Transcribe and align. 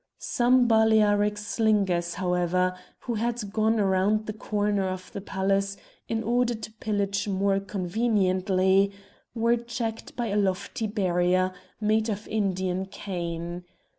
Some 0.17 0.67
Balearic 0.67 1.37
slingers, 1.37 2.15
however, 2.15 2.75
who 3.01 3.13
had 3.13 3.53
gone 3.53 3.77
round 3.77 4.25
the 4.25 4.33
corner 4.33 4.87
of 4.89 5.11
the 5.11 5.21
palace, 5.21 5.77
in 6.09 6.23
order 6.23 6.55
to 6.55 6.71
pillage 6.79 7.27
more 7.27 7.59
conveniently, 7.59 8.93
were 9.35 9.57
checked 9.57 10.15
by 10.15 10.29
a 10.29 10.37
lofty 10.37 10.87
barrier, 10.87 11.53
made 11.79 12.09
of 12.09 12.27
Indian 12.27 12.87
cane. 12.87 13.63